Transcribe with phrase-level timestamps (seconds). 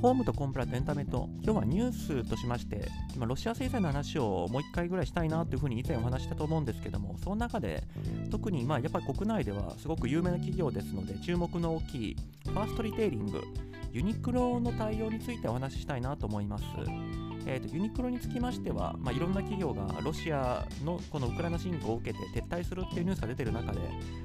[0.00, 1.92] ホームとコンプラとエンタメと、今日はニュー
[2.24, 7.84] スとしまして、今、ロシア制裁の話をもう一回ぐらいしたいなというふうに以前お話したと思うんですけども、その中で、
[8.30, 12.16] 特にまあやっぱり国内ではすごく有名な企業ですので、注目の大きい
[12.46, 13.42] ファーストリテイリング、
[13.92, 16.64] ユニクロの対応についてお話ししたいなと思います。
[17.46, 23.80] えーと、ユニクロにつきましては、まあ、いろんな企業がロシアのこのウクライナ侵攻を受けて撤退するっていうニュースが出てる中で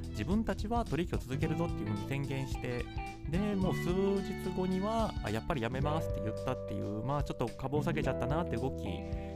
[0.10, 2.86] 自分たちは取引を続けるぞっていうふうに宣言して
[3.30, 3.90] でもう数
[4.22, 8.86] 日後にはやっぱりやめますって言ったっていうまあちょっと株を下げちゃったなって動き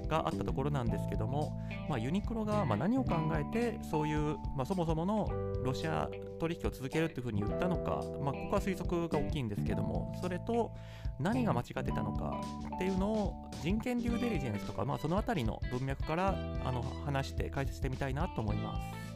[0.10, 5.30] があったところなんですけども、まあ、ユニクロがま何を考えてそういう、まあ、そもそもの
[5.64, 6.10] ロシア
[6.40, 10.72] 取引を続けるっていうふうに言ったのか、まあ、ここは推測が大きいんですけどもそれと
[11.20, 12.42] 何が間違ってたのか
[12.76, 16.30] っていうのを人権デューデリジェンスとか、まあ、その辺りの文脈から
[16.64, 19.10] あの話して解説してみたいなと思います。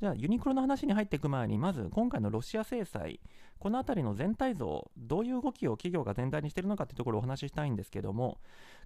[0.00, 3.20] じゃあユニクロの話に入っていく前にまず今回のロシア制裁
[3.58, 8.38] この辺りの全体像どういう動きを企業が全体にしているのかというところをお話ししたいんですけども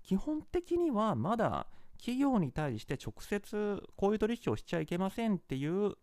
[0.04, 5.96] 基本的にはまだ企業に対して直接こういう取引をしちゃいけませんっていう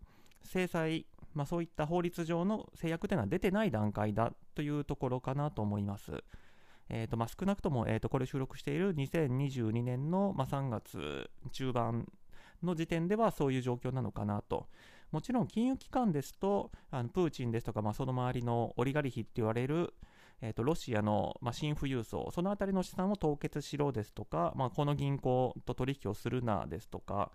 [0.45, 6.23] 制裁、まあ、そういった法律上の制約というのは出てない段階だというところかなと思います。
[6.89, 12.07] えーとまあ、少なくとも、えーとこれ収録している2022年の、まあ、3月中盤
[12.63, 14.67] の時点ではそういう状況なのかなと。
[15.11, 19.93] もちろん金融機関ですと、あのプーチンですとか、まあ、その周りのオリガルヒって言われる、
[20.41, 27.31] えーと、ロシアの、まあ、新富裕層、その辺りの資産を凍結しろですとか、まあ、この銀行と取引をするなですとか、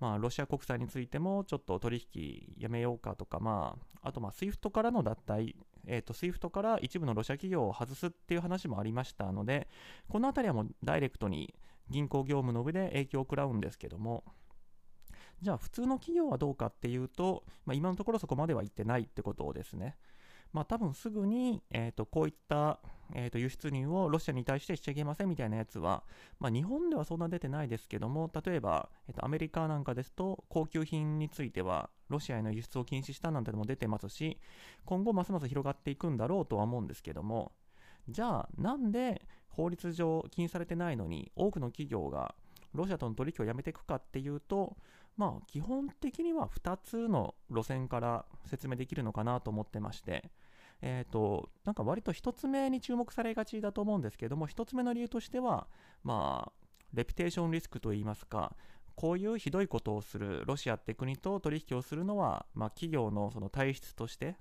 [0.00, 5.54] まあ、ロシア国債についてもちょっと取引やめようかとか、まあ、あと、まあ、SWIFT からの脱退、
[5.86, 9.68] えーと、SWIFT から一部のロシア企業を外すっていう話もありましたので、
[10.08, 11.54] この辺りはもうダイレクトに
[11.90, 14.24] 銀行業務の上で影響を食らうんですけども、
[15.40, 19.96] じゃあ普通の企業はどうかっていうと、まあ、今のところそこまでは行ってないってことですね。
[20.52, 22.80] まあ、多分すぐに、えー、とこういった、
[23.14, 26.02] えー、と輸出入をロシアに対してしちゃいけませんみたいなやつは、
[26.40, 34.38] まあ、日本ではそんな出てないですけども、例えば、えー、とアメリカなんかですと、高級品についてはロシアへの輸出を禁止したなんてのも出てますし、
[34.84, 37.52] 今後ますます広がっていくんだろうとは思うんですけども、
[38.08, 42.34] じゃあ、なんで法律上禁止されてないのに、多くの企業が
[42.74, 44.76] ロシアとの取引をやめていくかっていうと、
[45.18, 50.30] まあ、基本的には2つの路線から説明できるのかなと思ってまして、
[50.80, 55.66] えーと、なんか割と1つ目に注目されがちだと思うんですけども、1つ目の理由としては、
[56.04, 58.54] まあ、レピテーションリスクといいますか、
[58.94, 64.36] こういうひどいことをするロシアって国と取引をするのは、まあ、企業のその体質として、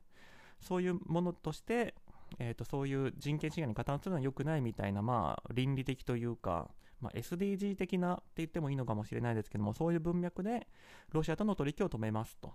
[0.61, 1.95] そういうものとして、
[2.38, 10.67] えーと、そういう人権侵害に加担するのは良くないみたいな、まあ、倫理的というか、まあ、SDG 的なって言ってもいいのかもしれないですけども、そういう文脈で
[11.11, 12.53] ロシアとの取引を止めますと。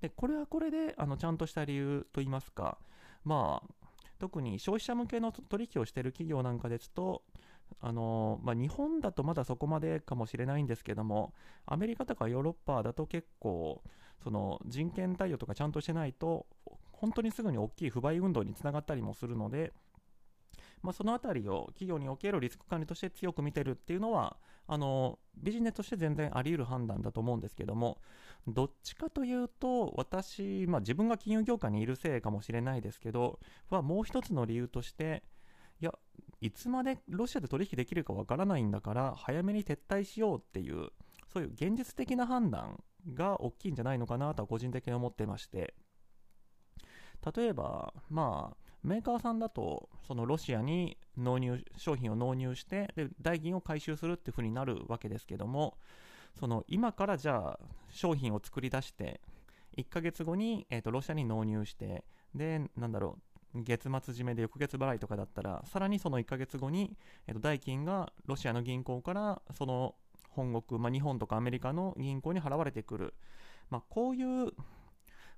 [0.00, 2.78] で、これはこれで、あの、ちゃんとした理由といいますか、
[3.24, 3.74] まあ、
[4.18, 7.22] 特に消費者向けの取引をしている企業なんかですと、
[7.80, 11.32] あのまあ、日本だとまだそこまでかもしれないんですけども、
[11.66, 13.82] アメリカとかヨーロッパだと結構、
[14.22, 16.46] その人権対応とかちゃんとしてないと、
[16.92, 19.72] 本当にすぐに大きい不買運動につながったりもするので、
[20.82, 24.36] まあ、そのあたりを企業におけるリスク管理として強く見てるっていうのは、
[24.66, 27.98] あのビジネスとして全然あり得る判断だと思うんですけども、
[28.46, 35.22] どっちかというと、私、まあ、自分が金融業界にいるせいかもしれないですけど、はもう一つの理由として、
[35.80, 35.92] いや、
[36.40, 40.90] いつまでロシアで取引できるかわからないんだから、早めに撤退しようっていう、
[41.32, 42.82] そういう現実的な判断
[43.14, 45.74] が大きいんじゃないのかなとは個人的に思ってまして、
[47.34, 55.76] 例えば、まあ、メーカーさんだと、そのロシアに納入、商品を納入して、で、代金を回収するっていうふうになるわけですけども、
[56.38, 59.20] その今からじゃあ商品を作り出して、
[59.76, 62.04] 1ヶ月後に、えー、とロシアに納入して、
[62.34, 63.18] で、なんだろ
[63.54, 66.96] う、月末締めで翌月払いとかだったら、さらにその1ヶ月後に、
[67.26, 69.94] えー、と代金がロシアの銀行からその
[70.30, 73.14] 本国、まあ、日本とかアメリカの銀行に払われてくる、
[73.68, 74.52] まあ、こういう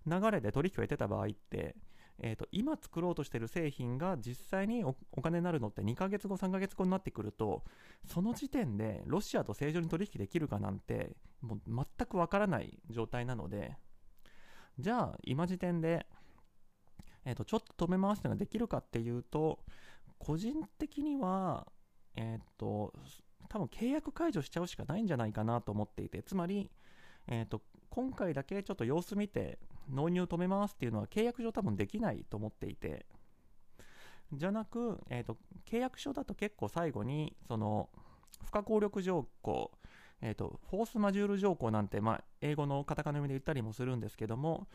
[0.07, 1.75] 流れで取引を得てた場合って、
[2.25, 7.65] えーと、今作ろうとしてる製品が実際にお金になるのって2ヶ月後、3ヶ月後になってくると、
[8.07, 13.77] その時点でロシアと正常に取引できるかなんて、もう全くわからない状態なので、
[14.79, 16.07] じゃあ、今時点で、
[17.25, 19.59] えーと、ちょっと止め回すのができるかっていうと、
[20.19, 21.67] 個人的には、
[22.15, 22.95] えっ、ー、と、
[23.49, 26.71] 多分契約解除しちゃうしかないんじゃないかなと思っていて、つまり、
[27.27, 27.63] えーと
[27.95, 29.59] 今回だけちょっと様子見て
[29.91, 33.05] 納入止めますっていうのは契約上多分できないと思っていて、
[34.33, 35.37] じゃなく、えーと、
[35.71, 37.91] 契約書だと結構最後に、その、
[38.47, 39.73] 不可抗力条項、
[40.23, 44.69] えーと、フォースマジュール条項なんて、まあ、英語のカタカナ読みで言ったりもするんですけども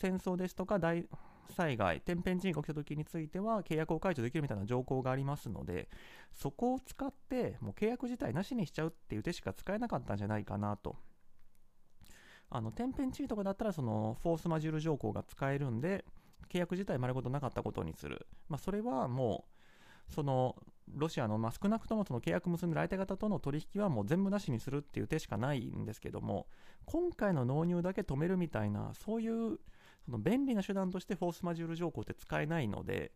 [0.00, 1.06] 戦争ですとか大
[1.54, 5.90] 災害天変地異が起きた時については契約を解除できるみたいな条項がありますので
[6.32, 10.96] そこを使ってもう契約自体なしにしちゃうっていう手しか使えなかったんじゃないかなと。
[12.56, 16.04] あの天変地異とかだったらそのフォースマジュール条項が使えるんで
[16.48, 19.44] 契約自体丸ごとなかったことにする、まあ、それはも
[20.08, 20.54] うその
[20.94, 26.46] ロシアの、まあ、少なくともその契約結んでる相手方との取引はもう全部なしにするっていう手しかないんですけども
[26.84, 29.58] 今回の納入だけ止めるみたいなそういう
[30.04, 33.10] その便利な手段としてフォースマジュール条項って使えないので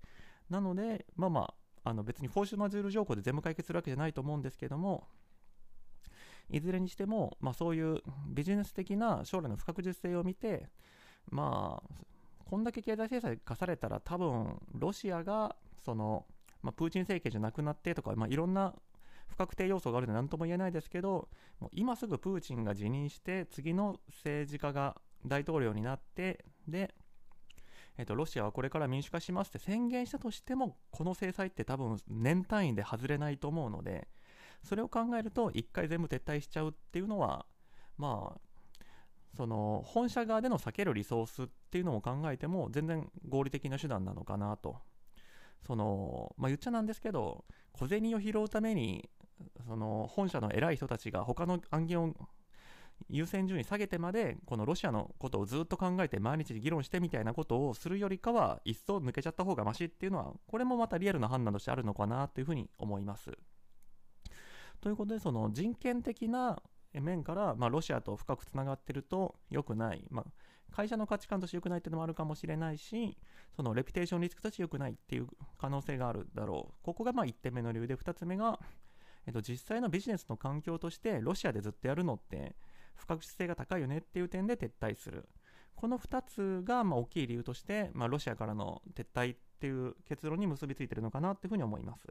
[0.50, 1.40] なのでまあま
[1.85, 5.06] ああの別にフォースマジュール条項で全部解決するわけじゃないと思うんですけども
[6.50, 10.69] いずれにしても、まあ、そういうビジネス的な将来の不確実性を見て
[11.31, 12.05] まあ
[12.45, 16.25] こんだけ経済制裁課されたら多分ロシアがその
[16.62, 18.75] まあ、プーチン政権じゃなくなってとか、まあ、いろんな
[19.29, 21.29] 不確定要素があるので何とも言えないですけど
[21.61, 24.97] もう今すぐプーチンが辞任して次の政治家が
[25.27, 26.95] 大統領になってで、
[27.97, 34.09] えー、とロシアはこれから民主化しますって宣言したとしてもこの制裁って多分年単位で外れないと思うので
[34.63, 37.47] それを考えると1回全部撤退しちゃうっていうのは
[37.97, 38.41] まあ
[39.37, 44.77] その本社側での避けるリソースっていうのを考えても全然合理的な手段なのかなと
[45.67, 49.09] その、まあ、言っちゃなんですけど、小銭を拾うために、
[49.67, 52.15] その本社の偉い人たちが他の案件を
[53.09, 63.31] 優先順位下げてまで、このロシアのことをずっと考えて毎日議論してみたいなことをするよりかは、一層抜けちゃった方がマシっていうのは、これもまたリアルな判断としてあるのかなというふうに思います。
[64.81, 66.63] ということで、その人権的な
[66.95, 70.25] 面から、まあ、ロシアと深くつながってると良くない、まあ、
[70.75, 73.17] 会社の価値観として良くないっていうのもあるかもしれないし、
[73.57, 75.27] そのレピュテーションリスクとして良くないっていう
[75.59, 76.75] 可能性があるだろう。
[76.83, 78.59] ここがまあ1点目の理由で、2つ目が、
[79.27, 82.57] えっと、実際のビジネスの環境としてロシアでずっとやるのって
[82.95, 85.29] 不確実性が高いよねっていう点で撤退する。
[85.75, 92.07] この2つがま大きい理由として、まあ、ロシアからの撤退っていう結論に結びついてるのかなっていうふうに思います。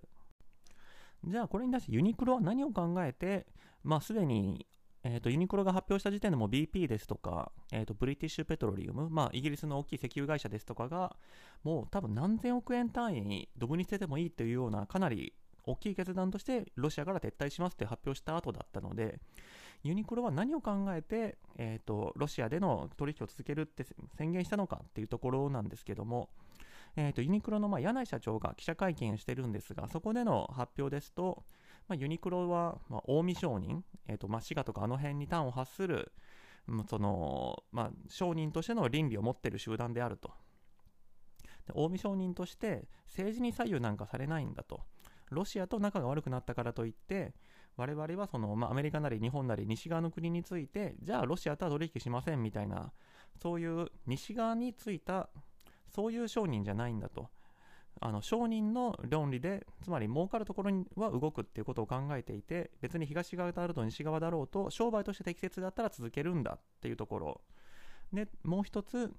[1.26, 3.48] じゃあこれに対してユニクロは何を考えて、
[3.84, 4.66] まあ、すでに
[5.10, 11.16] えーと、ユニクロが発表した時点でも BP ですとか、えーと、ブリティッシュペトロリウム、まあ、イギリスの大きい石油会社ですとかが、
[11.64, 15.34] もう多分何千億円単位にドブに捨ててもいいというような、かなり
[15.64, 19.20] 大きい決断としてロシアから撤退しますって発表した後だったので、
[19.84, 23.86] ユニクロは何を考えて、えーと、ロシアでの取引を続けるって
[24.18, 26.30] 宣言したのかっていうところなんですけども、
[27.00, 31.44] えー、とユニクロのまあ柳井社長が記者会見してるんですが、そこでの発表ですと、
[31.88, 36.12] まあ、ユニクロは、まあ、近江商人、えーとまあ、滋賀とかあの辺に端を発する、
[36.90, 40.32] そのまあ、商人としての倫理を持っている集団であると。
[41.74, 44.82] 近江商人として政治に左右なんかされないんだと。
[45.30, 47.34] ロシアと仲が悪くなったからといって、
[47.76, 52.92] 我々はその、まあ、アメリカなり日本なり西側の国について、じゃあロシアとは取引しませんみたいな、
[53.40, 55.30] そういう西側についた、
[55.94, 57.30] そういう商人じゃないんだと。
[58.00, 67.42] あの商人の論理でつまり儲かるところには動くっていうことを考えていて別に東側だろうと西側だろうと商売として適切だったら続けるんだっていうところ
[68.14, 69.12] でもう一つ、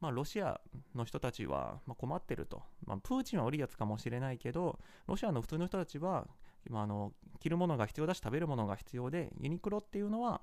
[0.00, 0.60] まあ、ロシア
[0.94, 6.26] の人たちは困ってると、まあ、プーチンは悪いやつかもしれないけどロシアの普通の人たちは
[6.66, 10.40] 今あの着るものが必要だし食べるものが必要でユニクロっていうのは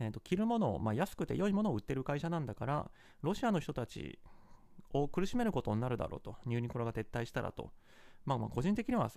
[0.00, 2.90] えーと、着るものを、まあ、安くて良いものを売ってる会社なんだから
[3.22, 4.18] ロシアの人たち
[4.94, 7.70] を苦しめることになるだろうと、ユニクロが撤退したらと。
[8.24, 9.10] まあまあ個人的には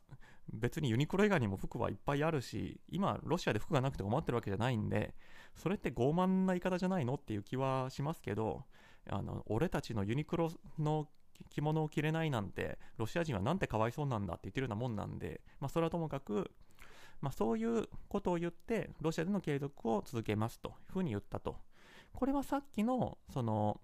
[0.52, 5.16] 別にユニクロ以外にも服はいっぱいあるし、今ロシアで服がなくて困ってるわけじゃないんで、
[5.56, 8.64] それって傲慢な言い方じゃないのっていう気はしますけど、
[9.10, 11.08] あの俺たちのユニクロの
[11.50, 16.52] 着物を着れないなんて、ロシア人はなんてかわいそうなんだって言ってるようなもんなんで、まあそれはともかく、
[17.22, 21.56] まあそういうことを言って、ロシアでの継続を続けますというふうに言ったと。
[22.14, 23.80] これはさっきの、その、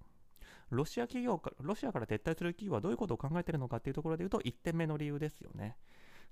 [0.74, 5.78] ロシア企業かロシアから撤退する企業はどういうことを考えているのかっていうところで言うと、1点目の理由ですよね。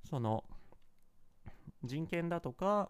[0.09, 0.43] その
[1.83, 2.89] 人権だとか、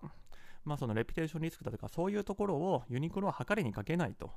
[0.64, 4.32] まあ、そのレピュテーションリスクだとか、そういうところをユニクロは計りにかけないと。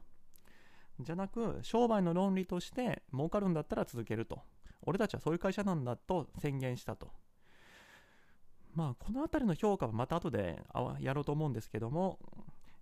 [1.00, 4.40] じゃなく、商売の論理として儲かるんだったら続けると。
[4.82, 7.10] 俺たちはそういう会社なんだと宣言したと。
[8.74, 10.62] まあ、この辺りの評価はまた後で
[11.00, 12.18] やろうと思うんですけども、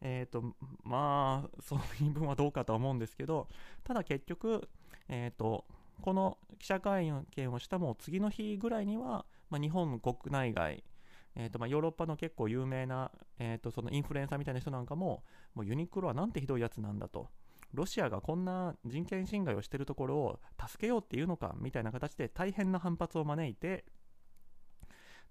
[0.02, 3.48] えっ、ー、と、まあ、その言い分はどうかとは思うんですけど、
[3.84, 4.68] ただ結局、
[5.08, 5.64] えっ、ー、と、
[6.02, 10.82] この記者会見をしたもう次の日ぐらいには、まあ、日本国内外、
[11.34, 15.22] えーとまあ、ヨーロッパの結構有名な、えーと、そのインフルエンサーみたいな人なんかも、
[15.54, 17.28] もうユニクロはなんてひどいやつなんだと。
[17.72, 23.86] ロシアがこんな人権侵害をしているところを助けようっていうのかみたいな形で大変な反発を招いて、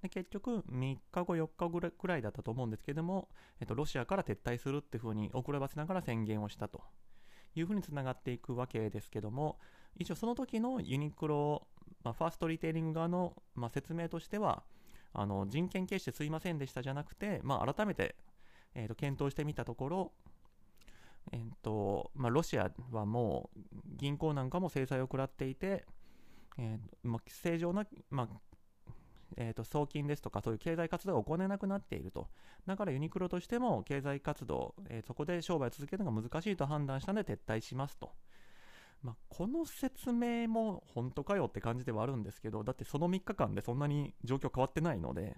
[0.01, 3.29] で結局3日後4日ぐらいだったと思うんですけども、
[3.59, 6.81] えっと、ロシアから撤退するっていうふうに遅ればせながら宣言をしたと。
[7.55, 9.59] いうふうにつながっていくわけですけども
[9.97, 11.67] 一応その時のユニクロ、
[12.03, 14.63] まあ、ファーストリテイリング側の、まあ、説明としては
[15.13, 18.15] あの人権軽視してすいませんでしたじゃなくて、まあ、改めて、
[18.73, 20.11] えー、と検討してみたところ、
[21.33, 23.59] えーとまあ、ロシアはもう
[23.97, 25.85] 銀行なんかも制裁を食らっていて、
[26.57, 28.27] えーまあ、正常な、まあ
[29.37, 32.27] えー、と送金ですとかそういう経済活動が行えなくなっていると
[32.65, 38.11] だからユニクロとしても経済活動、えー、そこで商売を続けるのが難しいと判断したので撤退しますと。
[39.03, 45.37] まあ、この説明も本当かよって感じではあるんですけどだってその3日間でそんなに状況変わってないので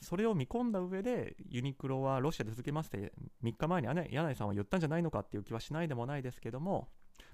[0.00, 6.88] それを見込んだ上でユニクロはロシアで続けますって3日前に柳井さんは言ったんじゃないのかっていう気はしないでもないですけども、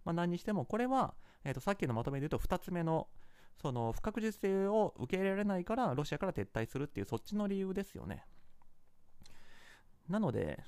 [0.05, 3.09] まあ、何にしてもこれは、えー、とさっきのまとめで言うと2つ目の
[3.61, 8.25] その不確実性を受け入れられないからロシアから撤退するっていうそっちの理由ですよね。
[10.09, 10.63] なので、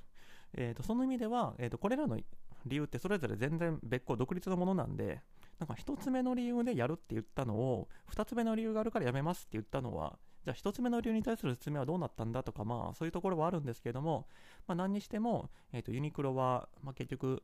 [0.54, 2.18] えー、とその意味では、えー、とこれらの
[2.66, 5.20] 理由ってそれぞれ全然別個独立のものなんで、
[5.58, 14.26] なんか1つ目の理由でやるって言ったのを、2つ目の理由があるからやめますって言ったのは、じゃあ1つ目の理由に対する説明はどうなったんだとか、まあそういうところはあるんですけども、
[14.66, 17.42] まあ何にしても、え、ー、とユニクロは、まあ結局、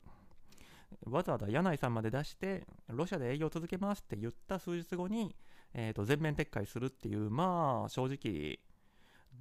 [1.06, 5.34] わざわざ柳井さんまで出して、ロシアで営業を続けますって言った数日後に、
[5.74, 8.58] えー、と全面撤回するっていう、まあ正直、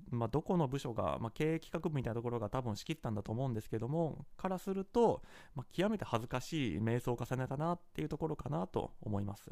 [0.09, 5.21] まあ、どこの部署が、まあ、経営企画部みたいなところが多分仕切ったんだと思うんですけども、からすると、
[5.55, 9.49] まあ、極めて恥ずかしい瞑想を重ねたなっていうところかなと思います。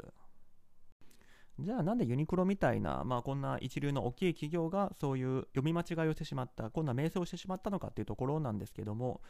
[1.58, 9.22] じゃあなんでユニクロみたいな、まあ、こんな一流の大きい企業がそういう読み間違いをしてしまった、こんな瞑想をしてしまったのかっていうところなんですけども、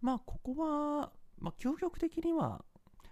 [0.00, 1.10] まあ、ここは、
[1.44, 2.64] まあ、究極的には、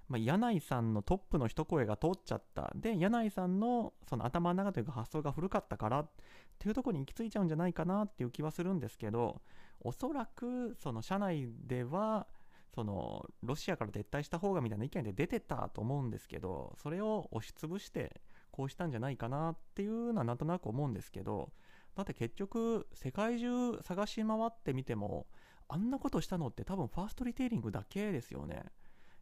[0.09, 2.73] まあ、柳井さんのトップの一声が通っちゃった。
[2.75, 6.11] で、柳井さんのその頭の中というか発想が古かったからっ
[6.59, 9.43] ていうところに行き着いちゃうんじゃないかなっていう気はするんですけど、
[9.83, 12.27] おそらくその社内では、
[12.75, 21.51] そのロシアから撤退した方がみたいな意見で出てたと思うんですけど、それを押しつぶしてこうしたんじゃないかなっていうのはなんとなく思うんですけど、
[21.95, 25.27] だって結局世界中探し回ってみても、
[25.69, 28.64] あんなことしたのって多分ファーストリテイリングだけですよね。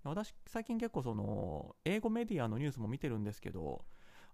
[0.03, 3.85] 私、最近結構その、英語メディアのニュースも見てるんですけど、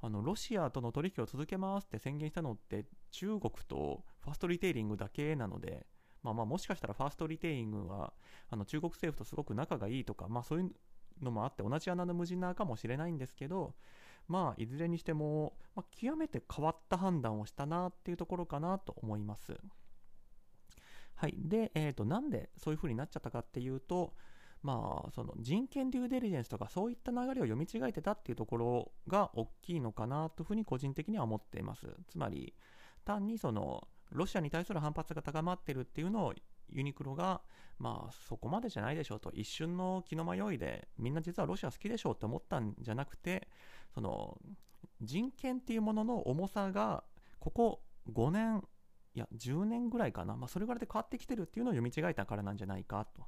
[0.00, 5.86] あの、ロシアとの取引を続けますって宣言したのって、中国とファーストリテイリングだけなので、
[6.22, 8.12] まあまあ、もしかしたらファーストリテイリングは、
[8.48, 10.72] あの、中国政府とすごく仲がいいとか、まあそういう
[11.22, 13.74] のもあって、同じ穴の無人なかもしれないんですけど、
[14.28, 19.56] まあ、いずれにしても、まあ、極めて変わった判断をしたなっていうところかなと思います。
[21.16, 21.34] はい。
[21.36, 24.14] で、えっ、ー、と、なんでそういう風になっちゃったかっていうと、
[24.62, 31.86] まあ、その人権デューデリジェンスとかそういった流れを読み違えてたっていうところが大きいのかなというふうに個人的には思っています。
[32.08, 32.54] つまり、
[33.04, 36.34] 単にそのロシアに対する反発が高まってるっていうのを
[36.68, 37.42] ユニクロが、
[37.78, 43.48] まあそこまでじゃないでしょうと、一瞬の気の迷いで、みんな実はロシア好きでしょうって思ったんじゃなくて、
[43.94, 44.36] その
[45.00, 47.04] 人権っていうものの重さが、
[47.38, 47.82] ここ
[48.12, 48.66] 5年、
[49.16, 53.24] いや10年ぐらいかな、まあ、それぐらいで変わってきてるっていうのを読み違えたからなんじゃないかと。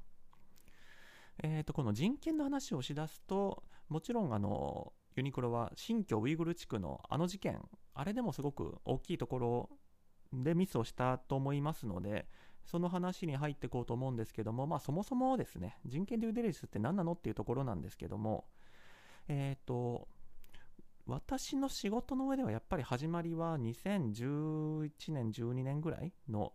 [1.41, 7.61] えー、とこの人権の話をしだすともちろんあのユニクロは新疆ウイグル地区のあの事件
[7.95, 9.69] あれでもすごく大きいところ
[10.31, 12.27] でミスをしたと思いますので
[12.65, 18.45] その話に入っていこうと思うんですけども、まあ、そもそもですね人権デューデリスって何なのっていうところなんですけども
[19.27, 20.07] えっ、ー、と
[21.09, 26.53] 私の仕事の上ではやっぱり始まりは2011年12年ぐらいの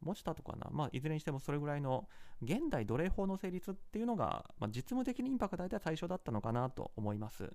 [0.00, 2.08] もうちょっとかな、まあ、いずれにしてもそれぐらいの
[2.42, 7.50] 現代奴隷法の成立っていうのが、まあ、実務的にインパクト大体最初だったのかなと思います。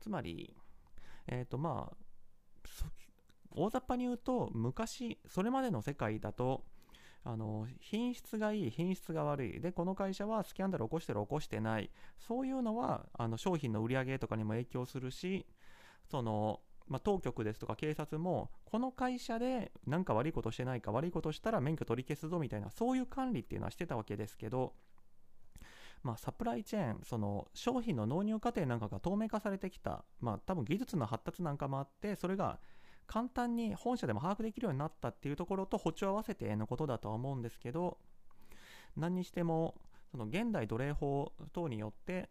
[0.00, 0.56] つまり、
[1.26, 1.96] えっ、ー、とまあ、
[3.50, 6.64] 大雑把に言うと、昔、それまでの世界だと、
[7.24, 15.46] あの品質がいい、品質が悪い、で、この会社はスキャンダル起こしてる、起こしてない、そういうのはあの商品の売り上げとかにも影響するし、
[16.10, 24.72] そのまあ、当局ですとか警察も、この会社で何か悪いことしてないか、悪いことしたら免許取り消すぞみたいな、そういう管理っていうのはしてたわけですけど、
[26.02, 32.58] まあ、サプライチェーン、その商品の納入過程なんかが透明化されてきた、まあ、多分技術の発達なんかもあって、それが
[33.08, 37.98] 簡単に本社でも把握できるようになったっていうところと歩調を合わせてのことだとは思うんですけど、
[38.96, 39.74] 何にしても、
[40.10, 42.28] その現代奴隷法等によって、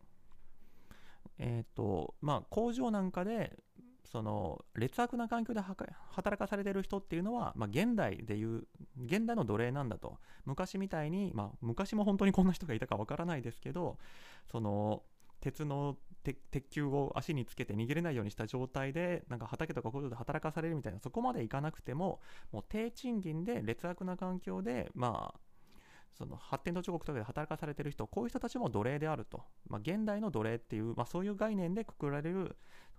[1.40, 3.58] えっ、と、まあ、工場なんかで
[4.06, 8.64] その劣悪な環境で働かされてる人っていうのは、まあ、現代でいう
[9.04, 10.18] 現代の奴隷なんだと。
[10.46, 13.98] 昔みたいに、まあ、昔も本当にこんな人がいたかわからないですけど
[14.50, 15.04] その
[15.42, 15.98] 鉄の
[16.34, 22.20] 鉄球を足につけて逃げれないようにした状態でなんか畑とか工場で働かされるみたいなそこまでいかなくても
[22.52, 25.40] もう低賃金で劣悪な環境でまあ
[26.18, 32.58] その発展途上国とかで働かされてる人こういう人たちも奴隷であると、まあ、現代の奴隷っていう、まあ、そういう概念でくくられる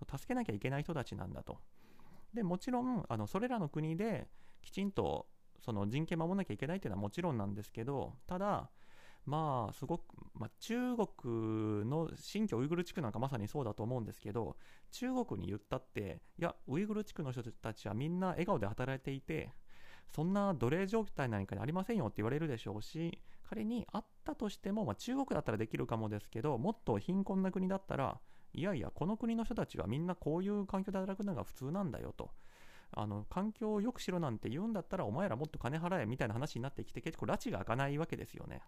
[0.09, 1.57] 助けなきゃいけない人たちなんだと。
[2.33, 4.27] でもちろんあのそれらの国で
[4.61, 5.27] きちんと
[5.59, 8.69] その人権守らなきゃいけないっていうのはもちろんなんですけどただ
[9.29, 14.57] まあすごく、まあ、中国の新疆ウイグル地区なんかまさにそうだと思うんですけど
[14.91, 19.53] 中国に言ったっていやウイグル地区の人たちはみんな笑顔で働いていて
[20.07, 28.19] そんな奴隷状態なんかにありませんよって言われるでしょうし仮にあったとしても、まあ、中国だったらできるかもですけどもっと貧困な国だったら
[28.53, 32.31] いやいやこの国の人たちはみんなこういう環境で働くのが普通なんだよと
[32.91, 38.61] あの環境を良くしろなんて言うんだったらお前らもっと金払えみたいな話になってきて結構拉致が開かないわけですよね。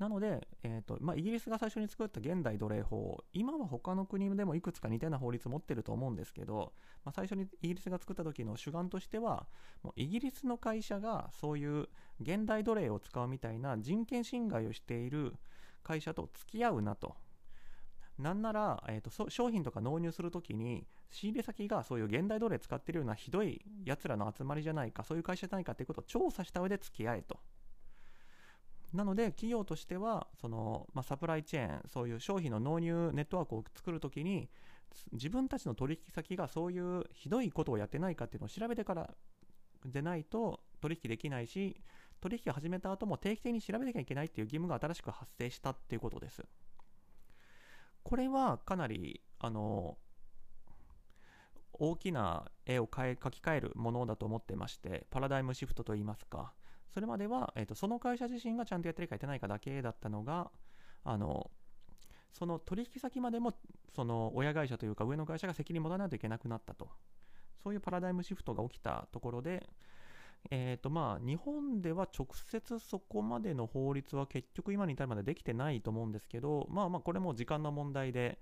[0.00, 6.72] なので、えーとまあ、イギリスが最初に作った現代奴隷法、今は他の国でもいくつか似たような法律を持ってると思うんですけど、
[7.04, 9.46] まあ、最初にイギリスが作った時の主眼としては、
[9.82, 11.86] もうイギリスの会社がそういう
[12.18, 15.34] 現代奴隷を使うみたいな人権侵害をしている
[15.82, 17.14] 会社と付き合うなと。
[18.18, 27.38] なんなら、えーと、商品とか納入するときに仕入れ先がそういう現代奴隷使ってるようなひどいやつらの集まりじゃないかそういう会社じゃないかということを調査した上で付き合えと
[28.92, 34.48] なので企業としてはその、まあ、サプライチェーンそういう商品の納入ネットワークを作るときに
[35.12, 39.10] 自分たちの取引先がそういうひどいことをやってないかっていうのを調べてから
[39.84, 41.80] でないと取引できないし
[42.20, 46.42] 取引を始めた後も定期的に調べなきゃいけないっていう義務が新しく発生したっていうことです。
[48.02, 49.96] これはかなりあの
[51.72, 56.52] 大きな絵を描き換えるものだと思ってましてパラダイムシフトといいますか。
[56.92, 60.50] それまでは、えーと、その会社自身がちゃんとやってるかやってないかだけだったのが、
[61.04, 61.50] あの、
[62.32, 63.54] その取引先までも、
[63.94, 66.88] その親会社というか上の会社が責任持たないといけなくなったと。
[67.62, 69.68] そういうパラダイムシフトが起きたところで、
[70.50, 78.38] えーとまあ、日本では直接そこまでの法律は結局今に至るまでできてないと思うんですけど、まあまあこれも時間の問題で、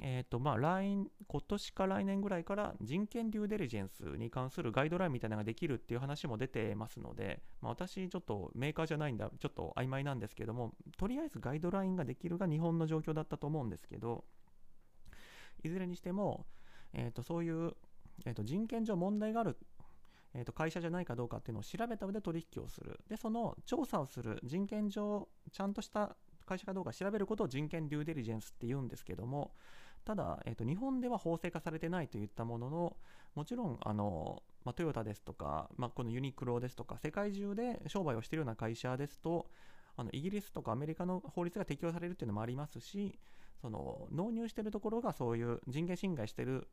[0.00, 14.24] えっ、ー、と、まあ、来、今年か来年ぐらいから人権デューデリジェンスに関するガイドラインみたいなのができるっていう話も出てますので、まあ、私ちょっとメーカーじゃないんだ、ちょっと曖昧なんですけども、とりあえずガイドラインができるが日本の状況だったと思うんですけど、
[15.62, 16.46] いずれにしても、
[16.94, 17.74] えっ、ー、と、そういう、
[18.24, 19.58] えっ、ー、と、人権上問題がある
[20.32, 23.00] えー、と会社じゃないかどうかっていうのを調べた上で取引をする。
[23.08, 29.52] で、その調査をする人権上ちゃんとした会社かどうか調べることを人権デューデリジェンスって言うんですけども、
[30.04, 32.96] ただ、えー、と日本では法制化されてないといったものの、
[33.34, 39.46] もちろんあの、ま、トヨタですとか、まあ、このユニクロですとか、世界中で商売をしているような会社ですと、
[39.96, 43.18] あのイギリスとかアメリカの法律が適用されるっていうのもありますし、
[43.60, 46.68] その納入しているところがそういう人権侵害している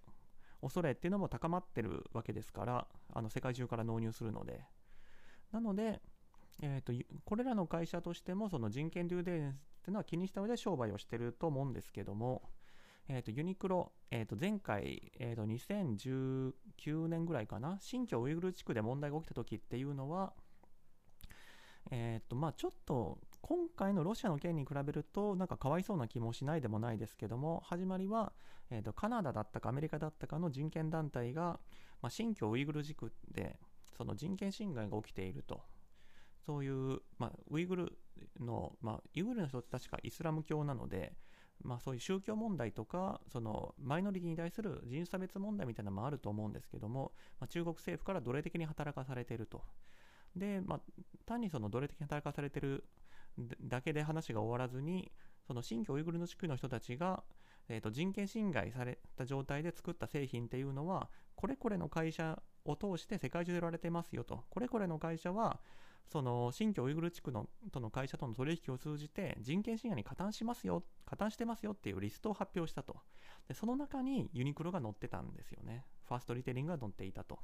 [0.62, 4.64] 恐れっていうのも高まってるわけですから、あの世界中から納入するので。
[5.52, 6.02] なので、
[6.62, 12.42] えーと、これらの会社としてもその人権デューデンスっていうのは気にした上で商売をしてると思うんですけども、
[13.10, 20.34] えー、とユニクロ、えー、と前回、えー、と2019年ぐらいかな、新疆ウイグル地区で問題が起きた時っていうのは、
[21.92, 28.34] えーとまあ、ちょっと今回のロシアの件に比べるとなんかかわいそうな気もしないでもないですけども始まりは、
[28.70, 31.60] えー、とカナダだったかアメリカだったかの人権団体が、
[32.02, 33.58] まあ、新疆ウイグル地区で
[33.98, 35.62] その人権侵害が起きていると。
[36.46, 38.00] そういう、まあ、ウイグル
[38.40, 41.12] の、まあ、ウイグルの人って確かイスラム教なので
[41.64, 49.64] まあ、そういう宗教問題とかそのマイノリティに対する人種差別問題みたいなのもあると思うんですけども、まあ、中国政府から奴隷的に働かされていると。
[50.36, 50.80] で、まあ、
[51.26, 52.84] 単にその奴隷的に働かされている
[53.62, 55.12] だけで話が終わらずに
[55.46, 57.24] その新疆ウイグルの地区の人たちが、
[57.70, 65.60] えー、と人権侵害された状態で作った製品っていうのはこれこれの会社を通して世界中で売られてますよとこれこれの会社は
[66.12, 72.96] その新疆ウイグル地区のとの会社との取引を通じて人権侵害に加担しますよ、加担してますよっていうリストを発表したと。
[73.48, 75.86] で、その中にユニクロが載ってたんですよね。
[76.08, 77.40] ファーストリテイリングが載っていたと。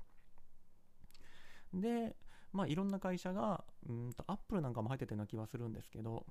[1.74, 2.16] で、
[2.54, 6.26] まあいろんな会社が、うんと、アップルなんかも入ってたような気はするんですけど、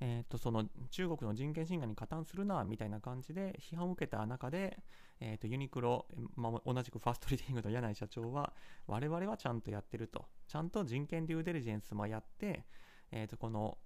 [0.00, 4.78] えー、とその中国の人権侵害に加担するなみたいな感じで批判を受けた中で、
[5.20, 6.06] えー、とユニクロ、
[6.36, 8.52] まあ、同じくファーストリーディングの柳井社長は
[8.86, 12.64] 我々はちゃんとやってるとちゃんと人権デューデリジェンスもやって、
[13.10, 13.78] えー、とこの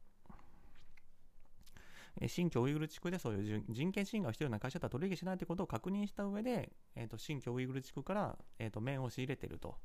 [2.26, 9.76] 新疆ウイグル地区でそういう人権侵害をしているような会社とは取引しないということを確認した上で、えー、と新疆ウイグル地区から、えー、と面を仕入れていると。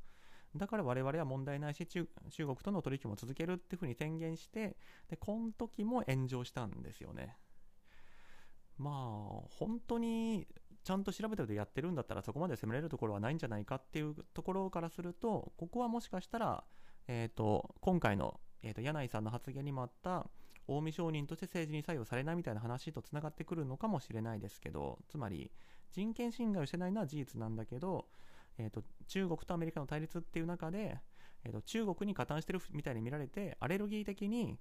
[0.56, 4.76] だから我々は問題ないし中国との取引も続けるっていうふうに宣言して
[5.08, 7.36] でこの時も炎上したんですよね。
[8.78, 10.46] まあ本当に
[10.84, 16.64] ちゃんと調べてやってるんだったらそこまで責められるところはないんじゃないかっていうところからするとここはもしかしたら、
[17.08, 20.30] えーと、今回の、えーと、柳井さんの発言にもあった
[20.66, 25.50] 近江商人として政治に左右されないみたいな話とつながってくるのかもしれないですけどつまり
[25.92, 28.06] 人権侵害をしてないのは事実なんだけど、
[28.58, 30.98] えーと、中国とアメリカの対立っていう中で、
[31.44, 34.58] えー、と中国に加担してるみたいに見られてアレルギー的に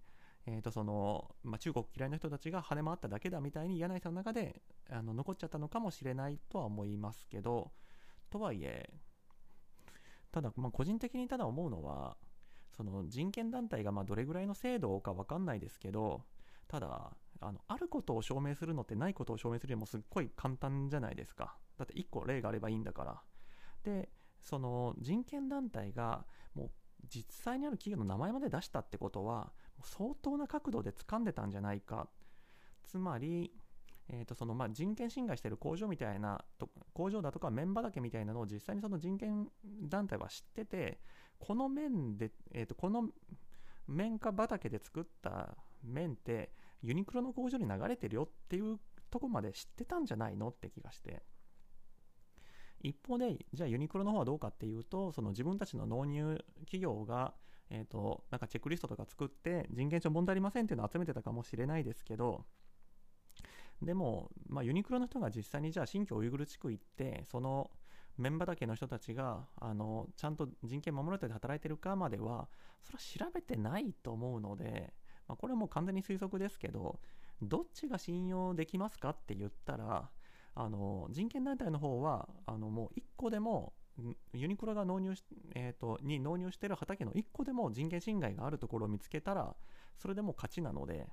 [0.49, 7.71] えーとそのまあ、中国嫌いな人たちが跳ね回っただけだみたいに柳井さんの中であの残っちゃったのかもしれないとは思いますけど
[8.29, 8.89] とはいえ
[10.31, 12.15] ただ、まあ、個人的にただ思うのは
[12.77, 16.21] その人権団体がまあどれぐらいの制度か分かんないですけど
[16.69, 21.55] ただあのあることを証明するのってないことを証明するよりもすっごい簡単じゃないですか。
[21.77, 23.21] だって1個例があればいいんだから。
[23.88, 24.10] で
[24.41, 26.69] その人権団体がもう
[27.10, 32.10] 実際にある企業の名前まで出したってことは相当な角度で掴んでたんじゃないか。
[32.84, 33.52] つまり、
[34.10, 36.43] えーとそのまあ、人権侵害してる工場みたいな
[36.93, 39.47] 工場だとか綿畑みたいなのを実際にその人権
[39.84, 41.00] 団体は知ってて
[41.39, 43.10] この面で、えー、とこの
[43.88, 51.23] 綿花畑で作った綿ってユニクロの工場に流れてるよっていうとこまで知ってたんじゃないのって気がして。
[52.81, 57.33] 一方でじゃあユニクロの方はどうかっていうとその自分たちの納入企業が
[57.69, 62.45] えーと、なんかチェックリストとか作って人権上問題ありませんっていうのを集めてたかもしれないですけど
[63.81, 67.69] でも、まあ、ユニクロの人が実際にじゃあ新疆ウイグル地区行ってその
[68.17, 72.47] メンバーだけの人たちがあのちゃんと人権守られて働いてるかまでは
[72.83, 74.93] それは調べてないと思うので、
[75.27, 76.99] まあ、これはもう完全に推測ですけど
[77.41, 80.09] どっちが信用できますかって言ったら
[80.60, 83.74] あの人権団体の方はあのもう1個でも
[84.34, 85.24] ユニクロが納入し、
[85.56, 89.56] えーと、に納入してる畑の1個でも人権侵害があるところを見つけたら
[89.98, 91.08] それでも勝ちなので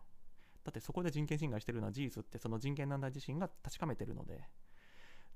[0.64, 4.48] だってそこで人権侵害してるのは事実ってその人権団体自身が確かめてるので。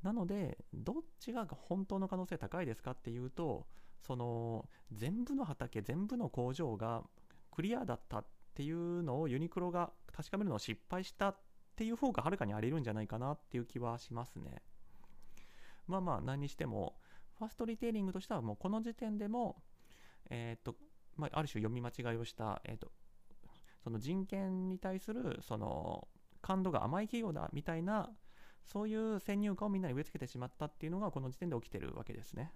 [0.03, 3.67] なのでどっちが本当の可能性高いですかっていうと
[4.01, 7.03] その全部の畑全部の工場が
[7.51, 11.37] クリアだったっていうのをユニクロが確かめるのを失敗したっ
[11.79, 14.63] ていう方がはるかにありるんじゃないかなっていう気はしますね
[15.87, 16.97] まあまあ何にしても
[17.39, 19.63] ファーストリテイリングとしてはもうこの時点でも、
[20.29, 20.75] えーと
[21.17, 22.91] まあ、ある種読み間違いをした、えーと、
[23.85, 26.09] その人権に対するその
[26.43, 28.11] 感度が甘い企業だみたいな
[28.65, 32.53] そういう先入観をみんなに植え付けてしまったっていうのがこの時点で起きてるわけですね。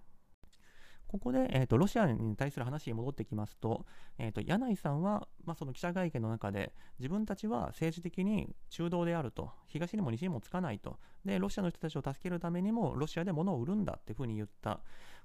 [1.13, 3.85] ここで、えーと、ロシアに対する話に戻ってきますと、
[4.17, 14.79] えーと、柳井さんは、まあ、その記者会見の中で、自分たちは政治的に中道であると、東にも西にもつかないと、でロシアの人たちを助けるためにも、ロシアで物を売るんだっていうふうに言った、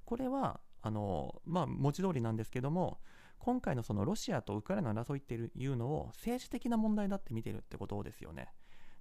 [0.05, 2.99] これは、あのまあ、文字通りなんですけども、
[3.39, 8.53] 今回のそのロシアとウクライナの争いっていうのを政治的な問題だって見てるってことですよね。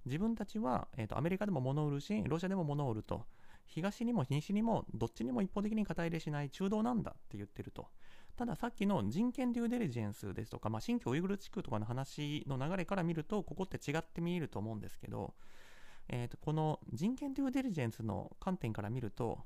[0.06, 3.26] 自分たちは、えーとアメリカでも物を売るし、ロシアでも物を売ると。
[3.68, 7.88] 東にも西にもどっちにも一方的に肩入れしない中道なんだって言ってると。
[8.36, 15.34] たださっきの人権デューデリジェンスですとか、まあ、新疆ウイグル地区とかの話の流れから見ると、ここって違って見えると思うんですけど、
[16.08, 19.40] えー、とこの人権デューデリジェンスの観点から見ると、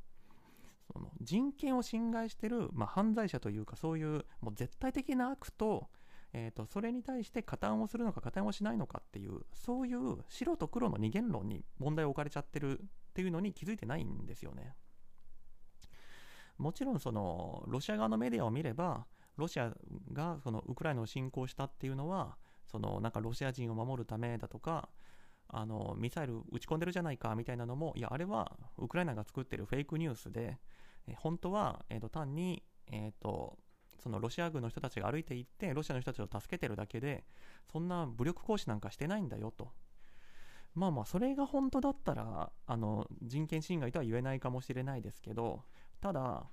[0.93, 5.89] その人権を侵害してる、まあ、犯罪者というか、そういうもう絶対的な悪と、
[6.35, 14.75] えーと、それに対して加担をするのか加担をしないのかっていうそういう白と黒の二元論に問題を置かれちゃってるっていうのに気づいてないんですよね。
[16.57, 19.73] もちろんそのロシア側のメディアを見ればロシア
[20.13, 22.37] がそのウクライナを侵攻したっていうのは
[22.71, 24.89] そのなんかロシア人を守るためだとか
[25.49, 30.59] あのミサイル撃ち込んでるじゃないかみたいなのもいやあれはウクライナが作ってるフェイクニュースで
[31.17, 33.59] 本当は、えー、と単に、えー、と
[34.03, 37.25] そのロシア軍の人たちが歩いていってロシアの人たちを助けてるだけで
[37.71, 39.69] そんな武力行使なんかしてないんだよと
[40.75, 45.63] まあまあそれが本当だったらあの人権侵害とは言えないかもしれないですけど
[46.01, 46.47] ただ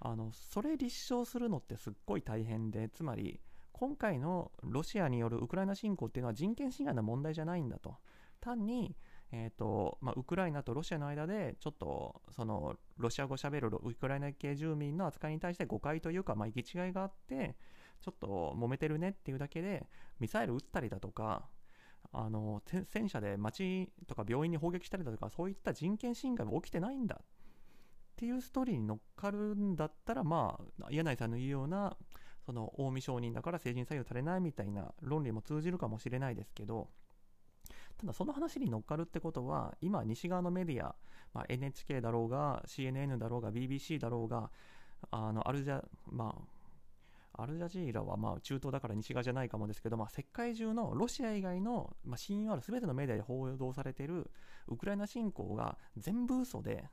[0.00, 3.40] あのそれ立証するのってすっごい大変でつまり
[3.72, 7.96] 今回のロシアによるウクライナ侵攻っていうのは人権侵害の問題じゃないんだと。
[8.40, 8.96] 単に
[9.30, 17.54] えーとまあ、ウクライナとロシアの間でちょっとそのロシア語しゃべるウクライナ系住民の扱いに対して誤解というか、まあ、行き違いがあって
[18.00, 19.86] ちょっと揉めてるねっていうだけで
[20.18, 21.46] ミサイル撃ったりだとか
[22.12, 27.24] あの戦車で町とか病院に砲撃したりだとかそういった人権侵害も起きてないんだっ
[28.16, 31.96] ていうストーリーに乗っかるんだったらまあ柳井さんの言うような
[32.46, 36.88] その近江商人だから政治に左右されないみたいな論理も通じるかもしれないですけど
[37.98, 40.94] ただその話に乗っかるってことは今西側のメディア、
[41.34, 44.50] まあ、NHK だろうが CNN だろうが BBC だろうが
[45.10, 46.42] あのアルジャ、まあ、
[47.38, 54.30] アルジャジーラはまあ中東だから西側じゃないかもですけど、まあ、世界中のロシア以外の、まあ、信用ある全てのメディアで報道されている
[54.66, 56.84] ウクライナ侵攻が全部嘘で、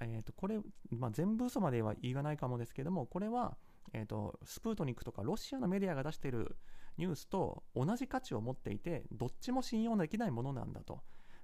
[0.00, 0.58] えー、とこれ、
[0.90, 3.56] まあ、全部嘘までは言わないかもですけども、これは、
[3.92, 6.56] えー、とスプートニクとかロシアのメディアが出している
[6.96, 11.00] ニュースと同じ価値を持っていて、どっちも信用できないものなんだと。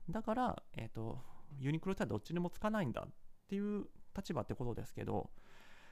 [0.09, 1.19] だから、えー、と
[1.59, 3.12] ユニクロってどっちにもつかないんだっ
[3.49, 5.31] ていう立場ってことですけど、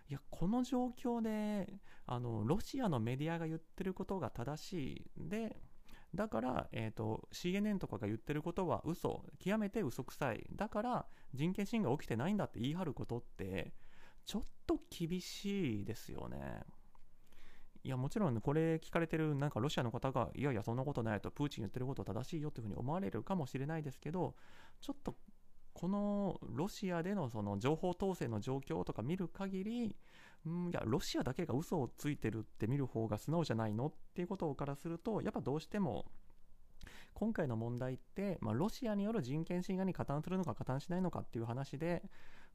[0.08, 4.72] いや、この状況で、あの、ロシアのメディアが言ってることが正し
[5.16, 5.28] い。
[5.28, 5.56] で、
[6.14, 9.24] だから、えっ、ー、と、CNN とかが言ってることは嘘。
[9.38, 10.46] 極めて嘘くさい。
[10.54, 13.72] だから、人権侵害起きてないんだって言い張ることって、
[14.24, 16.62] ちょっと厳しいですよね。
[17.82, 24.34] いや、もちろん、これ聞かれてる、なんかロシアの方が、いやいや、そんなことないと、プーチン言ってること正しいよというふうに思われるかもしれないですけど、
[24.80, 25.16] ちょっと
[25.74, 29.96] このロシアでのその情報統制の状況とか見る限り、
[30.46, 36.06] うん、いや、ロシアだけが嘘をついてるって見る方が素直じゃないのっていうことからすると、やっぱどうしても、
[37.12, 42.02] 今回の問題って、まあ、ロシアによる人権侵害に加担するのか加担しないのかっていう話で、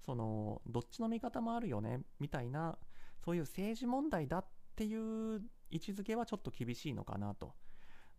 [0.06, 2.78] その、どっちの見方もあるよね、みたいな、
[3.24, 7.54] そういう政治問題だっていう位置づけはちょっと厳しいのかなと。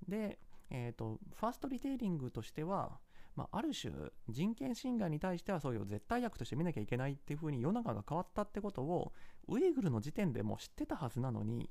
[0.08, 0.38] で、
[0.70, 2.98] えっ、ー、と、ファーストリテイリングとしては、
[3.36, 3.92] まあ、ある種
[4.28, 9.12] 人権侵害に対してはそういう絶対悪として見なきゃいけないっていう風に世の中が変わったってことを
[9.48, 11.70] ウイグルの時点でも知ってたはずなのに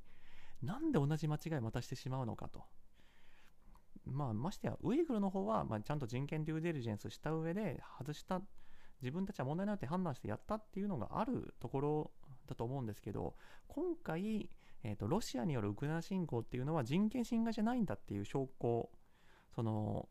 [0.62, 2.64] なんで同じ間違いまたしてしまうのかと。
[4.06, 8.40] まあ、ましてやウイグルの方は、まあ、ちゃんと人権デューデリジェンスした上で外した
[9.02, 12.10] 自分たちは問題ないって判断してやったっていうのがあるところ
[12.46, 13.34] だと思うんですけど
[13.68, 14.50] 今回、
[14.82, 18.90] えーと、ロシアによるウクライナ侵攻っていうのは人権侵害じゃないんだっていう証拠
[19.54, 20.08] その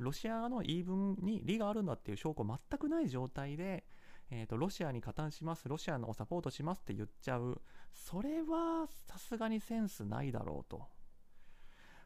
[0.00, 3.84] ロシアの言い分に利があるんだっていう証拠全くない状態で、
[4.30, 7.60] えーと、ロシアに加担します、ロシアのサポートしますって言っちゃう、
[7.92, 10.88] それはさすがにセンスないだろうと。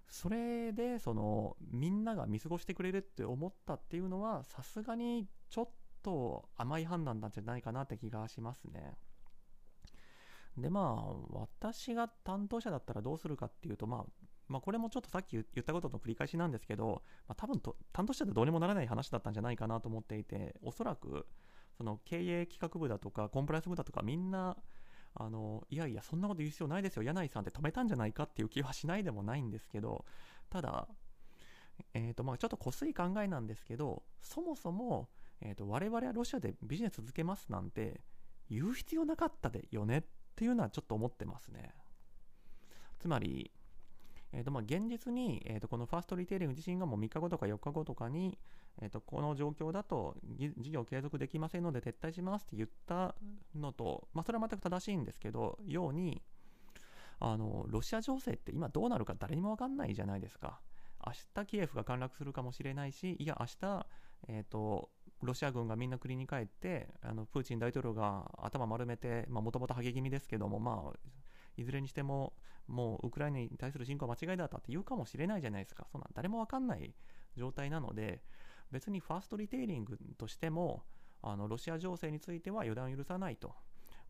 [0.08, 5.68] それでそのみんなが見過ごしてくれるって思ったっていうのはさすがにちょっ
[6.02, 8.92] と甘い判断なんじゃないかなって気がしますね。
[10.56, 21.26] でまあ私が担当者だったらどうするかっていうとまあまあ、これもちょっとさっき言ったことの繰り返しなんですけど、まあ、多分と担当者でどうにもならない話だったんじゃないかなと思っていて、おそらく
[21.76, 24.56] その経営企画部だとかコンプライアンス部だとかみんな
[25.14, 27.02] あのいやいやそんなこと言う必要ないですよ。
[27.02, 30.04] 柳井さんって止めたんじゃないかっていう気はしないでもないんですけど
[30.50, 30.88] ただ、
[31.94, 35.08] えーとまあ、ちょっとこすい考えなんですけどそもそも、
[35.40, 38.00] えーと我々はロシアでビジネス続けますなんて
[38.50, 40.02] 言う必要なかったでよねっ
[40.36, 41.74] ていうのはちょっと思ってますね。
[42.98, 43.50] つまり
[44.36, 48.36] えーとまあ、現実に、えー、とこのファーストリテイリング自身がもう3日後とか4日後とかに、
[48.82, 50.16] えー、とこの状況だと
[50.58, 53.14] 事業継続できませんので撤退しますって言った
[53.54, 56.20] のと、まあ、それは全く正しいんですけど、ように、
[57.20, 60.60] あのロシア情勢って今どうなるか誰にも分かんないじゃないですか。
[61.06, 63.86] 明日キエフが陥落するかもしれないし、いや、明日、
[64.28, 64.90] えーと、
[65.22, 70.98] ロシア軍がみんな国に帰って、あのプーチン大統領が頭丸めて、もともと激気味ですけども、まあ、
[71.56, 72.34] いずれにしても、
[72.66, 75.86] もうウクライナに対する侵攻は間違いだったって言うかもしれないじゃないですか。
[75.90, 76.94] そんな誰もわかんない
[77.36, 78.22] 状態なので、
[78.70, 80.84] 別にファーストリテイリングとしても、
[81.22, 83.54] あのロシア情勢については予断を許さないと。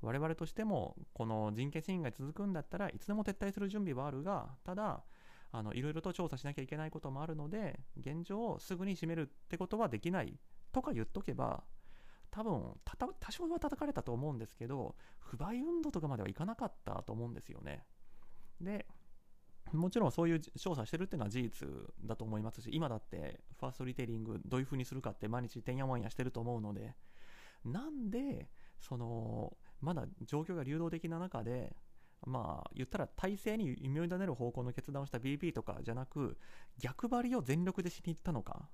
[0.01, 5.05] 我々としても、この人権侵害続くんだったらいつでも撤退する準備はあるが、ただ、
[5.53, 10.39] あのいろいろと調査しなきゃいけないこともあるので、現状をすぐに閉めるってことはできない
[10.73, 11.63] とか言っとけば、
[12.35, 12.75] 多分
[13.21, 17.85] 多少は叩かれたと思うんですけど不買運動とかまではいかなかったと思うんですよね。
[18.61, 18.87] で
[19.73, 21.69] もちろんそういう調査してるっていうのは事実
[22.05, 26.95] だと思いますし今だってファーストリテイリングどういう風にするかって毎日てんやわんやしてると思うので
[27.65, 28.49] なんで
[28.81, 31.75] そのまだ状況が流動的な中で
[32.27, 36.37] まあ言ったら体制に意味を委ねる方向の決断をした BP とかじゃなく
[36.79, 38.69] 逆張りを全力でしに行ったのか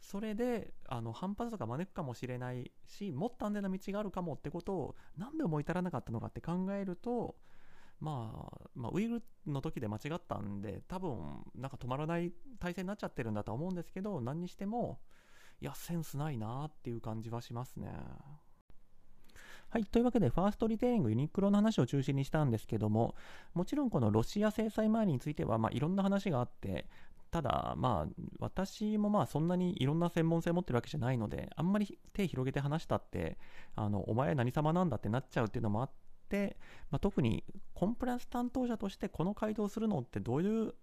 [0.00, 7.36] それであの反発とか招くかもしれないしもっと安全な道があるかもってことを何で思い至らなかったのかって考えると、
[8.00, 15.00] まあ、まあウイグルの時で間違ったんで多分なんか止まらない体制になっちゃってるんだとは思うんですけど何にしても
[15.60, 17.92] いやセンスないなっていう感じはしますね。
[19.70, 19.84] はい。
[19.84, 23.14] というわけで、ファーストリテイリング、ユニクロの話を中心にしたんですけども、
[23.54, 26.86] もちろんこのロシア制裁周りについては、まあ、いろんな話があって、
[27.30, 33.38] ただ、まあ、私もまあそんなにいろんな専門性を持ってるわけじゃないので、あんまり手広げて話したって、
[33.76, 35.90] あのお前何様なんだってなっちゃうっていうのもあっ
[36.28, 36.56] て、
[36.90, 40.74] まあ、特にコンプライアンス担当者としてこの回答するのってどういう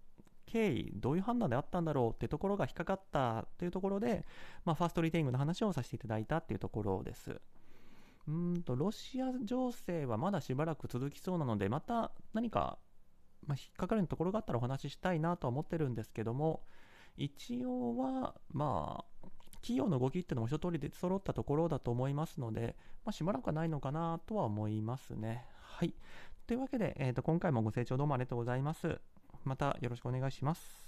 [0.46, 4.24] 経緯、どういう判断であったんだろうってところが引っかかったというところで、
[4.64, 7.38] まあ、ファーストリテイングの話をさせていただいたっていうところです。
[8.28, 12.78] うんとロシア情勢はまだしばらく続きそうなので、また何か、
[13.46, 16.62] まあ、引っかかるところがあったらお話ししたいなとは思ってるんですけども、
[17.16, 19.28] 一応は、まあ、
[19.62, 25.46] 企業の動きっていうのも一通りで揃ったところだと思いますので、まあ、しばらくはないのかなとは思いますね。
[25.62, 25.94] はい。
[26.46, 29.00] というわけで、えー、と今回もご清聴どうもありがとうございます。
[29.44, 30.87] またよろしくお願いします。